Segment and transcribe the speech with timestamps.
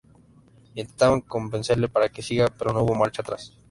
[0.73, 3.55] Intentan convencerle para que siga, pero no hubo marcha atrás.